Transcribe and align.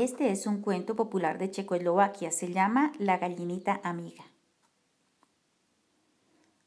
Este 0.00 0.30
es 0.30 0.46
un 0.46 0.62
cuento 0.62 0.94
popular 0.94 1.38
de 1.38 1.50
Checoslovaquia. 1.50 2.30
Se 2.30 2.52
llama 2.52 2.92
La 2.98 3.18
gallinita 3.18 3.80
amiga. 3.82 4.22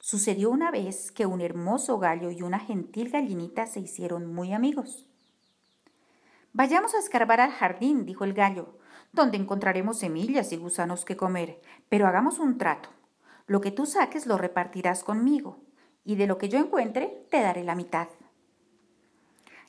Sucedió 0.02 0.50
una 0.50 0.70
vez 0.70 1.14
que 1.14 1.26
un 1.26 1.40
hermoso 1.40 1.98
gallo 1.98 2.30
y 2.30 2.42
una 2.42 2.60
gentil 2.60 3.10
gallinita 3.10 3.68
se 3.68 3.80
hicieron 3.80 4.28
muy 4.36 4.52
amigos. 4.52 5.08
Vayamos 6.52 6.94
a 6.94 7.00
escarbar 7.00 7.40
al 7.40 7.52
jardín, 7.52 8.06
dijo 8.06 8.26
el 8.26 8.34
gallo, 8.34 8.78
donde 9.14 9.38
encontraremos 9.38 10.00
semillas 10.00 10.52
y 10.52 10.58
gusanos 10.58 11.06
que 11.06 11.16
comer, 11.16 11.62
pero 11.88 12.08
hagamos 12.08 12.38
un 12.38 12.58
trato. 12.58 12.90
Lo 13.48 13.62
que 13.62 13.72
tú 13.72 13.86
saques 13.86 14.26
lo 14.26 14.38
repartirás 14.38 15.06
conmigo, 15.06 15.62
y 16.04 16.16
de 16.16 16.28
lo 16.28 16.38
que 16.38 16.50
yo 16.50 16.60
encuentre 16.60 17.26
te 17.32 17.40
daré 17.40 17.64
la 17.64 17.76
mitad. 17.76 18.10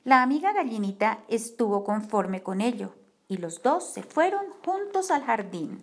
La 0.03 0.25
amiga 0.25 0.53
gallinita 0.53 1.23
estuvo 1.29 1.85
conforme 1.85 2.43
con 2.43 2.61
ello, 2.61 2.97
y 3.33 3.39
los 3.39 3.63
dos 3.63 3.91
se 3.91 4.03
fueron 4.03 4.45
juntos 4.63 5.11
al 5.11 5.25
jardín. 5.25 5.83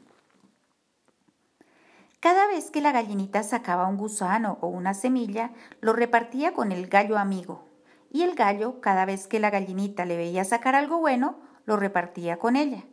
Cada 2.20 2.46
vez 2.46 2.70
que 2.70 2.80
la 2.80 2.92
gallinita 2.92 3.42
sacaba 3.42 3.88
un 3.88 3.98
gusano 3.98 4.60
o 4.62 4.68
una 4.68 4.94
semilla, 4.94 5.50
lo 5.82 5.94
repartía 5.94 6.54
con 6.54 6.72
el 6.72 6.86
gallo 6.86 7.18
amigo, 7.18 7.68
y 8.12 8.22
el 8.22 8.36
gallo, 8.36 8.82
cada 8.82 9.06
vez 9.06 9.26
que 9.26 9.40
la 9.40 9.50
gallinita 9.50 10.06
le 10.06 10.16
veía 10.16 10.44
sacar 10.44 10.76
algo 10.76 11.00
bueno, 11.00 11.40
lo 11.66 11.76
repartía 11.76 12.38
con 12.38 12.56
ella. 12.56 12.84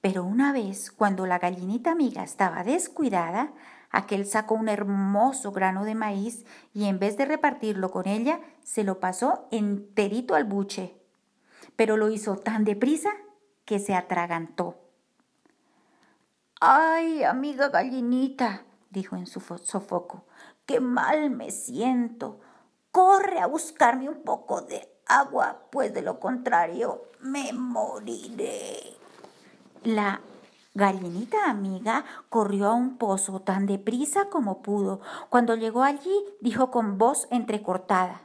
Pero 0.00 0.22
una 0.22 0.52
vez, 0.52 0.92
cuando 0.92 1.26
la 1.26 1.40
gallinita 1.40 1.90
amiga 1.90 2.22
estaba 2.22 2.62
descuidada, 2.62 3.52
aquel 3.90 4.26
sacó 4.26 4.54
un 4.54 4.68
hermoso 4.68 5.50
grano 5.50 5.84
de 5.84 5.96
maíz 5.96 6.44
y 6.72 6.84
en 6.84 7.00
vez 7.00 7.16
de 7.16 7.24
repartirlo 7.24 7.90
con 7.90 8.06
ella, 8.06 8.38
se 8.62 8.84
lo 8.84 9.00
pasó 9.00 9.48
enterito 9.50 10.36
al 10.36 10.44
buche. 10.44 11.03
Pero 11.76 11.96
lo 11.96 12.10
hizo 12.10 12.36
tan 12.36 12.64
deprisa 12.64 13.10
que 13.64 13.78
se 13.78 13.94
atragantó. 13.94 14.76
Ay, 16.60 17.24
amiga 17.24 17.68
gallinita, 17.68 18.64
dijo 18.90 19.16
en 19.16 19.26
su 19.26 19.40
sofoco, 19.40 20.24
qué 20.66 20.80
mal 20.80 21.30
me 21.30 21.50
siento. 21.50 22.40
Corre 22.90 23.40
a 23.40 23.46
buscarme 23.46 24.08
un 24.08 24.22
poco 24.22 24.62
de 24.62 24.88
agua, 25.06 25.66
pues 25.70 25.92
de 25.92 26.02
lo 26.02 26.20
contrario 26.20 27.02
me 27.20 27.52
moriré. 27.52 28.96
La 29.82 30.20
gallinita 30.74 31.50
amiga 31.50 32.04
corrió 32.28 32.68
a 32.68 32.74
un 32.74 32.96
pozo 32.96 33.40
tan 33.40 33.66
deprisa 33.66 34.28
como 34.30 34.62
pudo. 34.62 35.00
Cuando 35.28 35.56
llegó 35.56 35.82
allí, 35.82 36.24
dijo 36.40 36.70
con 36.70 36.98
voz 36.98 37.28
entrecortada. 37.30 38.22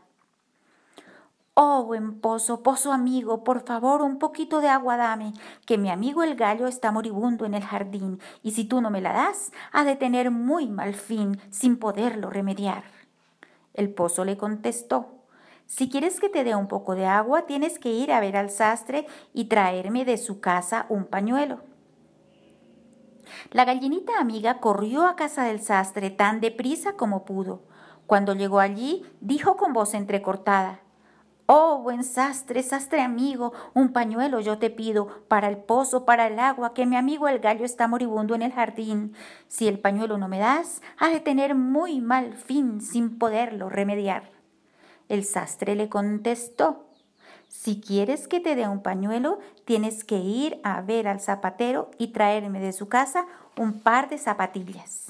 Oh, 1.62 1.84
buen 1.84 2.22
pozo, 2.22 2.64
pozo 2.64 2.94
amigo, 2.94 3.44
por 3.44 3.66
favor, 3.66 4.02
un 4.02 4.18
poquito 4.18 4.62
de 4.62 4.70
agua 4.70 4.96
dame, 4.96 5.34
que 5.66 5.78
mi 5.78 5.90
amigo 5.90 6.24
el 6.24 6.38
gallo 6.38 6.68
está 6.68 6.90
moribundo 6.94 7.44
en 7.44 7.54
el 7.54 7.66
jardín, 7.66 8.22
y 8.42 8.52
si 8.52 8.64
tú 8.64 8.80
no 8.80 8.90
me 8.90 9.02
la 9.02 9.12
das, 9.12 9.52
ha 9.74 9.84
de 9.84 9.98
tener 9.98 10.32
muy 10.32 10.68
mal 10.68 10.94
fin, 10.94 11.38
sin 11.50 11.78
poderlo 11.78 12.30
remediar. 12.30 12.86
El 13.74 13.94
pozo 13.94 14.24
le 14.24 14.38
contestó, 14.38 15.08
si 15.66 15.90
quieres 15.90 16.22
que 16.22 16.30
te 16.30 16.46
dé 16.46 16.56
un 16.56 16.70
poco 16.70 16.96
de 16.96 17.08
agua, 17.08 17.42
tienes 17.42 17.78
que 17.78 17.92
ir 17.92 18.14
a 18.14 18.22
ver 18.22 18.38
al 18.38 18.52
sastre 18.52 19.06
y 19.34 19.50
traerme 19.50 20.06
de 20.06 20.16
su 20.16 20.40
casa 20.40 20.86
un 20.88 21.04
pañuelo. 21.04 21.60
La 23.52 23.66
gallinita 23.66 24.14
amiga 24.18 24.62
corrió 24.62 25.06
a 25.06 25.18
casa 25.18 25.44
del 25.44 25.60
sastre 25.60 26.10
tan 26.10 26.40
deprisa 26.40 26.94
como 26.94 27.26
pudo. 27.26 27.64
Cuando 28.08 28.34
llegó 28.34 28.62
allí, 28.62 29.06
dijo 29.20 29.58
con 29.58 29.74
voz 29.74 29.94
entrecortada, 29.94 30.80
Oh, 31.52 31.80
buen 31.80 32.03
sastre, 32.03 32.61
sastre 32.61 33.02
amigo, 33.02 33.53
un 33.73 33.92
pañuelo 33.92 34.39
yo 34.39 34.59
te 34.59 34.69
pido 34.69 35.08
para 35.28 35.47
el 35.47 35.58
pozo, 35.58 36.06
para 36.06 36.28
el 36.28 36.38
agua, 36.38 36.75
que 36.75 36.86
mi 36.86 36.95
amigo 36.95 37.28
el 37.28 37.39
gallo 37.39 37.66
está 37.66 37.88
moribundo 37.88 38.36
en 38.36 38.44
el 38.44 38.53
jardín. 38.53 39.16
Si 39.47 39.67
el 39.67 39.80
pañuelo 39.80 40.19
no 40.19 40.28
me 40.28 40.38
das, 40.38 40.83
ha 41.00 41.09
de 41.09 41.19
tener 41.19 41.56
muy 41.56 42.02
mal 42.02 42.34
fin 42.35 42.81
sin 42.81 43.18
poderlo 43.18 43.68
remediar. 43.68 44.29
El 45.07 45.25
sastre 45.25 45.74
le 45.74 45.90
contestó, 45.90 46.85
si 47.47 47.81
quieres 47.81 48.28
que 48.28 48.40
te 48.40 48.56
dé 48.56 48.68
un 48.68 48.84
pañuelo, 48.84 49.40
tienes 49.66 50.03
que 50.03 50.18
ir 50.19 50.59
a 50.63 50.81
ver 50.81 51.07
al 51.07 51.19
zapatero 51.19 51.90
y 51.97 52.09
traerme 52.09 52.59
de 52.59 52.74
su 52.74 52.90
casa 52.90 53.25
un 53.57 53.81
par 53.81 54.07
de 54.07 54.19
zapatillas. 54.19 55.09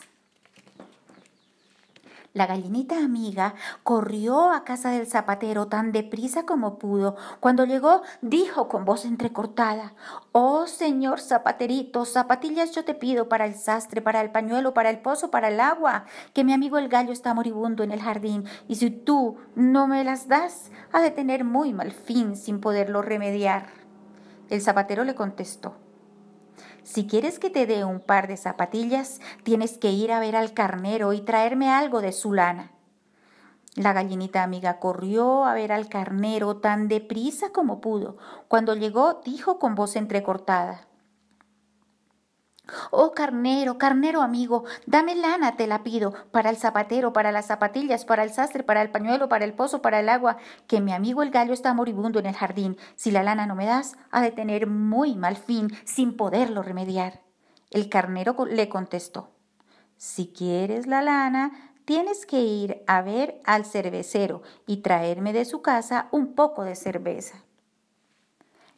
La 2.34 2.46
gallinita 2.46 2.98
amiga 2.98 3.56
corrió 3.82 4.52
a 4.52 4.64
casa 4.64 4.92
del 4.92 5.08
zapatero 5.08 5.68
tan 5.68 5.92
deprisa 5.92 6.46
como 6.46 6.78
pudo. 6.78 7.16
Cuando 7.40 7.66
llegó, 7.66 8.04
dijo 8.22 8.68
con 8.68 8.86
voz 8.86 9.06
entrecortada, 9.06 9.94
Oh 10.32 10.68
señor 10.68 11.22
zapaterito, 11.22 12.06
zapatillas 12.06 12.72
yo 12.72 12.86
te 12.86 12.94
pido 12.94 13.30
para 13.30 13.48
el 13.48 13.56
sastre, 13.56 14.04
para 14.04 14.22
el 14.22 14.30
pañuelo, 14.30 14.76
para 14.76 14.92
el 14.92 15.00
pozo, 15.00 15.32
para 15.32 15.48
el 15.48 15.60
agua, 15.60 16.06
que 16.34 16.44
mi 16.44 16.54
amigo 16.54 16.78
el 16.78 16.88
gallo 16.88 17.14
está 17.14 17.34
moribundo 17.34 17.84
en 17.84 17.92
el 17.92 18.02
jardín, 18.02 18.46
y 18.68 18.76
si 18.76 18.92
tú 18.92 19.38
no 19.56 19.88
me 19.88 20.04
las 20.04 20.28
das, 20.28 20.70
ha 20.92 21.02
de 21.02 21.10
tener 21.10 21.44
muy 21.44 21.74
mal 21.74 21.92
fin 21.92 22.36
sin 22.36 22.62
poderlo 22.62 23.02
remediar. 23.02 23.70
El 24.52 24.62
zapatero 24.62 25.04
le 25.04 25.16
contestó, 25.16 25.74
si 26.84 27.08
quieres 27.08 27.40
que 27.40 27.50
te 27.50 27.66
dé 27.66 27.86
un 27.86 28.00
par 28.00 28.28
de 28.28 28.38
zapatillas, 28.38 29.22
tienes 29.44 29.78
que 29.78 29.92
ir 29.92 30.12
a 30.12 30.20
ver 30.20 30.36
al 30.36 30.54
carnero 30.54 31.14
y 31.14 31.22
traerme 31.22 31.70
algo 31.70 32.02
de 32.02 32.12
su 32.12 32.34
lana. 32.34 32.72
La 33.76 33.94
gallinita 33.94 34.44
amiga 34.44 34.80
corrió 34.80 35.46
a 35.46 35.54
ver 35.54 35.72
al 35.72 35.88
carnero 35.88 36.58
tan 36.58 36.88
deprisa 36.88 37.52
como 37.52 37.80
pudo. 37.80 38.18
Cuando 38.48 38.76
llegó, 38.76 39.22
dijo 39.24 39.60
con 39.60 39.76
voz 39.76 39.96
entrecortada. 39.96 40.89
Oh 42.92 43.12
carnero, 43.12 43.78
carnero 43.78 44.22
amigo, 44.22 44.66
dame 44.86 45.16
lana, 45.16 45.56
te 45.56 45.68
la 45.68 45.84
pido, 45.84 46.14
para 46.32 46.50
el 46.50 46.58
zapatero, 46.58 47.14
para 47.14 47.32
las 47.32 47.48
zapatillas, 47.48 48.06
para 48.06 48.24
el 48.24 48.32
sastre, 48.32 48.64
para 48.64 48.82
el 48.82 48.92
pañuelo, 48.92 49.30
para 49.30 49.46
el 49.46 49.54
pozo, 49.54 49.82
para 49.82 50.00
el 50.00 50.10
agua, 50.10 50.38
que 50.68 50.82
mi 50.82 50.94
amigo 50.94 51.24
el 51.24 51.32
gallo 51.32 51.54
está 51.54 51.74
moribundo 51.74 52.20
en 52.20 52.26
el 52.26 52.36
jardín. 52.36 52.78
Si 52.96 53.12
la 53.12 53.24
lana 53.24 53.46
no 53.46 53.56
me 53.56 53.66
das, 53.66 53.98
ha 54.12 54.22
de 54.22 54.32
tener 54.32 54.68
muy 54.68 55.16
mal 55.16 55.38
fin, 55.38 55.70
sin 55.86 56.16
poderlo 56.16 56.62
remediar. 56.64 57.22
El 57.72 57.90
carnero 57.90 58.36
le 58.46 58.68
contestó, 58.70 59.32
si 59.98 60.28
quieres 60.28 60.88
la 60.88 61.02
lana, 61.02 61.74
tienes 61.86 62.26
que 62.26 62.40
ir 62.40 62.84
a 62.88 63.02
ver 63.02 63.42
al 63.46 63.66
cervecero 63.66 64.44
y 64.66 64.78
traerme 64.78 65.34
de 65.34 65.44
su 65.44 65.62
casa 65.62 66.08
un 66.12 66.36
poco 66.36 66.64
de 66.64 66.76
cerveza. 66.76 67.44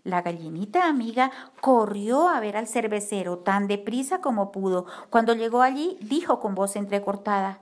La 0.03 0.21
gallinita 0.23 0.87
amiga 0.87 1.31
corrió 1.59 2.27
a 2.29 2.39
ver 2.39 2.57
al 2.57 2.67
cervecero 2.67 3.37
tan 3.37 3.67
deprisa 3.67 4.19
como 4.19 4.51
pudo. 4.51 4.85
Cuando 5.09 5.35
llegó 5.35 5.61
allí, 5.61 5.97
dijo 6.01 6.39
con 6.39 6.55
voz 6.55 6.75
entrecortada, 6.75 7.59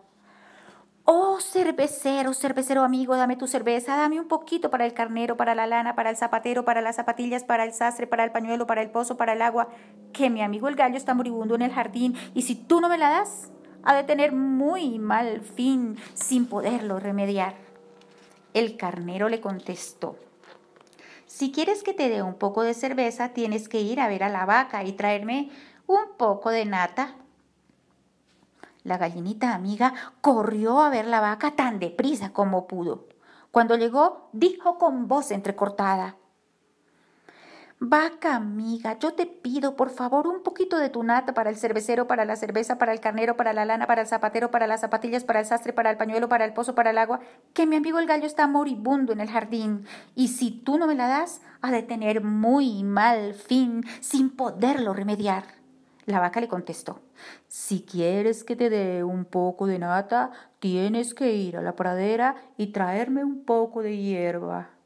Oh, 1.11 1.39
cervecero, 1.41 2.35
cervecero 2.35 2.83
amigo, 2.83 3.15
dame 3.15 3.35
tu 3.35 3.47
cerveza, 3.47 3.97
dame 3.97 4.19
un 4.19 4.27
poquito 4.27 4.69
para 4.69 4.85
el 4.85 4.93
carnero, 4.93 5.37
para 5.37 5.55
la 5.55 5.65
lana, 5.65 5.95
para 5.95 6.11
el 6.11 6.17
zapatero, 6.17 6.63
para 6.65 6.81
las 6.81 6.97
zapatillas, 6.97 7.43
para 7.43 7.63
el 7.63 7.73
sastre, 7.73 8.05
para 8.05 8.23
el 8.23 8.31
pañuelo, 8.31 8.67
para 8.67 8.83
el 8.83 8.91
pozo, 8.91 9.17
para 9.17 9.33
el 9.33 9.41
agua, 9.41 9.69
que 10.13 10.29
mi 10.29 10.43
amigo 10.43 10.67
el 10.67 10.75
gallo 10.75 10.97
está 10.97 11.15
moribundo 11.15 11.55
en 11.55 11.63
el 11.63 11.71
jardín, 11.71 12.15
y 12.35 12.43
si 12.43 12.53
tú 12.53 12.79
no 12.79 12.89
me 12.89 12.99
la 12.99 13.09
das, 13.09 13.51
ha 13.81 13.95
de 13.95 14.03
tener 14.03 14.33
muy 14.33 14.99
mal 14.99 15.41
fin 15.41 15.97
sin 16.13 16.45
poderlo 16.45 16.99
remediar. 16.99 17.55
El 18.53 18.77
carnero 18.77 19.29
le 19.29 19.41
contestó, 19.41 20.15
si 21.29 21.51
quieres 21.51 21.83
que 21.83 21.93
te 21.93 22.09
dé 22.09 22.23
un 22.23 22.33
poco 22.33 22.63
de 22.63 22.73
cerveza, 22.73 23.29
tienes 23.29 23.69
que 23.69 23.79
ir 23.81 23.99
a 23.99 24.07
ver 24.07 24.23
a 24.23 24.29
la 24.29 24.47
vaca 24.47 24.83
y 24.83 24.93
traerme 24.93 25.51
un 25.85 26.17
poco 26.17 26.49
de 26.49 26.65
nata. 26.65 27.13
La 28.83 28.97
gallinita 28.97 29.53
amiga 29.53 29.93
corrió 30.21 30.81
a 30.81 30.89
ver 30.89 31.05
la 31.05 31.21
vaca 31.21 31.51
tan 31.51 31.77
deprisa 31.77 32.33
como 32.33 32.65
pudo. 32.65 33.05
Cuando 33.51 33.77
llegó, 33.77 34.29
dijo 34.33 34.79
con 34.79 35.07
voz 35.07 35.29
entrecortada, 35.29 36.15
Vaca 37.81 38.35
amiga, 38.35 38.99
yo 38.99 39.13
te 39.13 39.25
pido 39.25 39.77
por 39.77 39.89
favor 39.89 40.27
un 40.27 40.43
poquito 40.43 40.77
de 40.77 40.89
tu 40.89 41.01
nata 41.01 41.33
para 41.33 41.49
el 41.49 41.55
cervecero, 41.55 42.07
para 42.07 42.25
la 42.25 42.35
cerveza, 42.35 42.77
para 42.77 42.91
el 42.91 42.99
carnero, 42.99 43.37
para 43.37 43.53
la 43.53 43.63
lana, 43.63 43.87
para 43.87 44.01
el 44.01 44.07
zapatero, 44.07 44.51
para 44.51 44.67
las 44.67 44.81
zapatillas, 44.81 45.23
para 45.23 45.39
el 45.39 45.45
sastre, 45.45 45.71
para 45.71 45.89
el 45.89 45.95
pañuelo, 45.95 46.27
para 46.27 46.43
el 46.43 46.51
pozo, 46.51 46.75
para 46.75 46.89
el 46.89 46.97
agua, 46.97 47.21
que 47.53 47.65
mi 47.65 47.77
amigo 47.77 47.97
el 47.99 48.05
gallo 48.05 48.25
está 48.25 48.47
moribundo 48.47 49.13
en 49.13 49.21
el 49.21 49.29
jardín. 49.29 49.85
Y 50.13 50.27
si 50.27 50.51
tú 50.51 50.77
no 50.77 50.87
me 50.87 50.95
la 50.95 51.07
das, 51.07 51.41
ha 51.61 51.71
de 51.71 51.81
tener 51.81 52.21
muy 52.21 52.83
mal 52.83 53.33
fin, 53.33 53.85
sin 54.01 54.29
poderlo 54.29 54.93
remediar. 54.93 55.45
La 56.05 56.19
vaca 56.19 56.41
le 56.41 56.49
contestó, 56.49 56.99
si 57.47 57.83
quieres 57.83 58.43
que 58.43 58.57
te 58.57 58.69
dé 58.69 59.05
un 59.05 59.23
poco 59.23 59.67
de 59.67 59.79
nata, 59.79 60.31
tienes 60.59 61.13
que 61.13 61.33
ir 61.33 61.55
a 61.55 61.61
la 61.61 61.77
pradera 61.77 62.35
y 62.57 62.73
traerme 62.73 63.23
un 63.23 63.45
poco 63.45 63.81
de 63.81 63.95
hierba. 63.95 64.78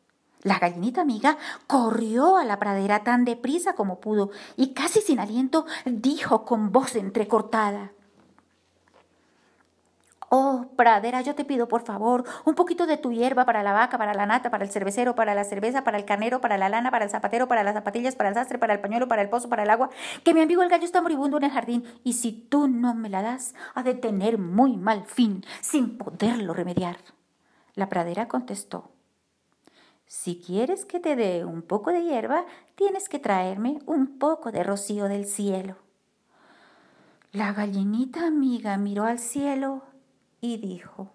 La 0.44 0.60
gallinita 0.60 1.01
amiga 1.01 1.38
corrió 1.68 2.38
a 2.38 2.44
la 2.44 2.60
pradera 2.60 3.04
tan 3.04 3.25
deprisa 3.25 3.74
como 3.74 4.00
pudo 4.00 4.30
y 4.57 4.74
casi 4.74 5.01
sin 5.01 5.19
aliento 5.19 5.66
dijo 5.86 6.45
con 6.45 6.72
voz 6.72 6.95
entrecortada. 6.95 7.92
Oh, 10.36 10.66
pradera, 10.75 11.22
yo 11.22 11.36
te 11.36 11.45
pido 11.45 11.68
por 11.68 11.84
favor 11.84 12.24
un 12.44 12.56
poquito 12.56 12.88
de 12.88 12.98
tu 12.98 13.12
hierba 13.12 13.45
para 13.45 13.62
la 13.62 13.72
vaca, 13.72 14.00
para 14.00 14.16
la 14.16 14.25
nata, 14.25 14.50
para 14.50 14.66
el 14.66 14.72
cervecero, 14.72 15.13
para 15.13 15.36
la 15.36 15.44
cerveza, 15.44 15.84
para 15.84 16.00
el 16.00 16.06
carnero, 16.06 16.42
para 16.42 16.57
la 16.57 16.69
lana, 16.69 16.90
para 16.90 17.06
el 17.06 17.12
zapatero, 17.12 17.48
para 17.48 17.63
las 17.63 17.75
zapatillas, 17.75 18.16
para 18.16 18.30
el 18.30 18.36
sastre, 18.36 18.57
para 18.57 18.74
el 18.74 18.80
pañuelo, 18.80 19.07
para 19.07 19.22
el 19.22 19.30
pozo, 19.30 19.48
para 19.48 19.62
el 19.62 19.69
agua, 19.69 19.92
que 20.24 20.34
mi 20.34 20.42
amigo 20.42 20.63
el 20.63 20.69
gallo 20.69 20.86
está 20.86 21.04
moribundo 21.04 21.38
en 21.38 21.44
el 21.44 21.51
jardín 21.51 21.84
y 22.04 22.13
si 22.13 22.31
tú 22.31 22.68
no 22.68 22.95
me 22.95 23.10
la 23.10 23.22
das, 23.22 23.54
ha 23.75 23.84
de 23.84 23.94
tener 23.94 24.40
muy 24.40 24.75
mal 24.75 25.06
fin, 25.06 25.45
sin 25.62 26.00
poderlo 26.00 26.56
remediar. 26.56 26.98
La 27.75 27.88
pradera 27.88 28.28
contestó, 28.28 28.90
si 30.13 30.39
quieres 30.39 30.86
que 30.86 31.00
te 31.00 31.15
dé 31.15 31.44
un 31.44 31.63
poco 31.63 31.92
de 31.92 32.04
hierba, 32.04 32.45
tienes 32.75 33.10
que 33.10 33.18
traerme 33.18 33.80
un 33.88 34.19
poco 34.19 34.51
de 34.51 34.63
rocío 34.63 35.06
del 35.06 35.25
cielo. 35.25 35.75
La 37.31 37.51
gallinita 37.51 38.27
amiga 38.27 38.77
miró 38.77 39.06
al 39.06 39.18
cielo 39.18 39.81
y 40.39 40.57
dijo, 40.57 41.12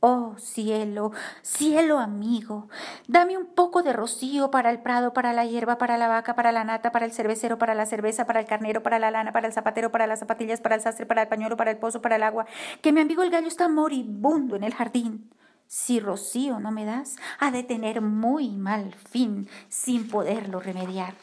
Oh 0.00 0.34
cielo, 0.38 1.12
cielo 1.40 2.00
amigo, 2.00 2.68
dame 3.06 3.38
un 3.38 3.46
poco 3.46 3.84
de 3.84 3.92
rocío 3.92 4.50
para 4.50 4.70
el 4.70 4.80
prado, 4.80 5.12
para 5.12 5.32
la 5.32 5.46
hierba, 5.46 5.78
para 5.78 5.98
la 5.98 6.08
vaca, 6.08 6.34
para 6.34 6.50
la 6.50 6.64
nata, 6.64 6.90
para 6.90 7.06
el 7.06 7.12
cervecero, 7.12 7.58
para 7.58 7.74
la 7.74 7.86
cerveza, 7.86 8.26
para 8.26 8.40
el 8.40 8.46
carnero, 8.46 8.82
para 8.82 8.98
la 8.98 9.12
lana, 9.12 9.32
para 9.32 9.46
el 9.46 9.52
zapatero, 9.52 9.92
para 9.92 10.08
las 10.08 10.18
zapatillas, 10.18 10.60
para 10.60 10.74
el 10.74 10.82
sastre, 10.82 11.06
para 11.06 11.22
el 11.22 11.28
pañuelo, 11.28 11.56
para 11.56 11.70
el 11.70 11.78
pozo, 11.78 12.02
para 12.02 12.16
el 12.16 12.24
agua, 12.24 12.46
que 12.82 12.92
mi 12.92 13.00
amigo 13.00 13.22
el 13.22 13.30
gallo 13.30 13.46
está 13.46 13.68
moribundo 13.68 14.56
en 14.56 14.64
el 14.64 14.74
jardín. 14.74 15.30
Si 15.72 16.00
rocío 16.00 16.58
no 16.58 16.72
me 16.72 16.84
das, 16.84 17.14
ha 17.38 17.52
de 17.52 17.62
tener 17.62 18.00
muy 18.00 18.50
mal 18.50 18.92
fin 18.92 19.48
sin 19.68 20.08
poderlo 20.08 20.58
remediar. 20.58 21.14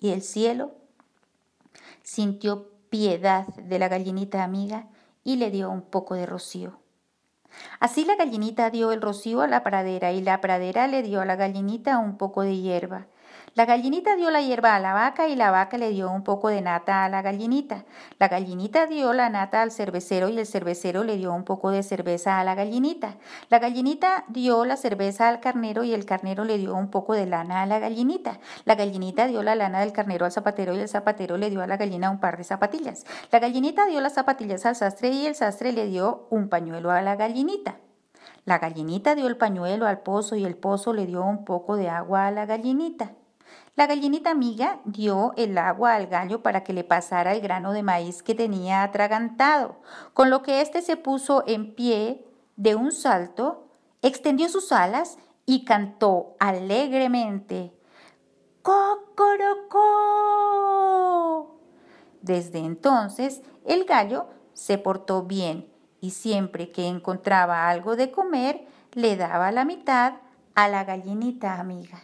Y 0.00 0.12
el 0.12 0.22
cielo 0.22 0.72
sintió 2.02 2.70
piedad 2.88 3.46
de 3.56 3.78
la 3.78 3.88
gallinita 3.88 4.42
amiga 4.42 4.86
y 5.22 5.36
le 5.36 5.50
dio 5.50 5.68
un 5.68 5.82
poco 5.82 6.14
de 6.14 6.24
rocío. 6.24 6.78
Así 7.78 8.06
la 8.06 8.16
gallinita 8.16 8.70
dio 8.70 8.92
el 8.92 9.02
rocío 9.02 9.42
a 9.42 9.48
la 9.48 9.62
pradera 9.62 10.12
y 10.12 10.22
la 10.22 10.40
pradera 10.40 10.86
le 10.86 11.02
dio 11.02 11.20
a 11.20 11.26
la 11.26 11.36
gallinita 11.36 11.98
un 11.98 12.16
poco 12.16 12.40
de 12.40 12.56
hierba. 12.56 13.06
La 13.54 13.66
gallinita 13.66 14.16
dio 14.16 14.30
la 14.30 14.40
hierba 14.40 14.74
a 14.74 14.80
la 14.80 14.94
vaca 14.94 15.28
y 15.28 15.36
la 15.36 15.50
vaca 15.50 15.76
le 15.76 15.90
dio 15.90 16.10
un 16.10 16.24
poco 16.24 16.48
de 16.48 16.62
nata 16.62 17.04
a 17.04 17.10
la 17.10 17.20
gallinita. 17.20 17.84
La 18.18 18.28
gallinita 18.28 18.86
dio 18.86 19.12
la 19.12 19.28
nata 19.28 19.60
al 19.60 19.70
cervecero 19.70 20.30
y 20.30 20.38
el 20.38 20.46
cervecero 20.46 21.04
le 21.04 21.18
dio 21.18 21.34
un 21.34 21.44
poco 21.44 21.70
de 21.70 21.82
cerveza 21.82 22.40
a 22.40 22.44
la 22.44 22.54
gallinita. 22.54 23.16
La 23.50 23.58
gallinita 23.58 24.24
dio 24.28 24.64
la 24.64 24.78
cerveza 24.78 25.28
al 25.28 25.40
carnero 25.40 25.84
y 25.84 25.92
el 25.92 26.06
carnero 26.06 26.44
le 26.44 26.56
dio 26.56 26.74
un 26.74 26.90
poco 26.90 27.12
de 27.12 27.26
lana 27.26 27.60
a 27.60 27.66
la 27.66 27.78
gallinita. 27.78 28.40
La 28.64 28.74
gallinita 28.74 29.26
dio 29.26 29.42
la 29.42 29.54
lana 29.54 29.80
del 29.80 29.92
carnero 29.92 30.24
al 30.24 30.32
zapatero 30.32 30.74
y 30.74 30.78
el 30.78 30.88
zapatero 30.88 31.36
le 31.36 31.50
dio 31.50 31.60
a 31.60 31.66
la 31.66 31.76
gallina 31.76 32.08
un 32.08 32.20
par 32.20 32.38
de 32.38 32.44
zapatillas. 32.44 33.04
La 33.30 33.38
gallinita 33.38 33.84
dio 33.84 34.00
las 34.00 34.14
zapatillas 34.14 34.64
al 34.64 34.76
sastre 34.76 35.10
y 35.10 35.26
el 35.26 35.34
sastre 35.34 35.72
le 35.72 35.88
dio 35.88 36.26
un 36.30 36.48
pañuelo 36.48 36.90
a 36.90 37.02
la 37.02 37.16
gallinita. 37.16 37.76
La 38.46 38.58
gallinita 38.58 39.14
dio 39.14 39.26
el 39.26 39.36
pañuelo 39.36 39.86
al 39.86 40.00
pozo 40.00 40.36
y 40.36 40.44
el 40.46 40.56
pozo 40.56 40.94
le 40.94 41.04
dio 41.04 41.22
un 41.22 41.44
poco 41.44 41.76
de 41.76 41.90
agua 41.90 42.28
a 42.28 42.30
la 42.30 42.46
gallinita. 42.46 43.12
La 43.74 43.86
gallinita 43.86 44.30
amiga 44.30 44.80
dio 44.84 45.32
el 45.36 45.56
agua 45.56 45.94
al 45.94 46.06
gallo 46.06 46.42
para 46.42 46.62
que 46.62 46.72
le 46.72 46.84
pasara 46.84 47.32
el 47.32 47.40
grano 47.40 47.72
de 47.72 47.82
maíz 47.82 48.22
que 48.22 48.34
tenía 48.34 48.82
atragantado, 48.82 49.80
con 50.12 50.30
lo 50.30 50.42
que 50.42 50.60
éste 50.60 50.82
se 50.82 50.96
puso 50.96 51.44
en 51.46 51.74
pie 51.74 52.26
de 52.56 52.74
un 52.74 52.92
salto, 52.92 53.68
extendió 54.02 54.48
sus 54.48 54.72
alas 54.72 55.18
y 55.46 55.64
cantó 55.64 56.36
alegremente 56.38 57.72
¡Cocorocó! 58.62 59.80
Desde 62.20 62.60
entonces 62.60 63.42
el 63.66 63.84
gallo 63.84 64.26
se 64.52 64.78
portó 64.78 65.24
bien 65.24 65.68
y 66.00 66.10
siempre 66.10 66.70
que 66.70 66.86
encontraba 66.86 67.68
algo 67.68 67.96
de 67.96 68.12
comer 68.12 68.66
le 68.92 69.16
daba 69.16 69.50
la 69.50 69.64
mitad 69.64 70.14
a 70.54 70.68
la 70.68 70.84
gallinita 70.84 71.58
amiga. 71.58 72.02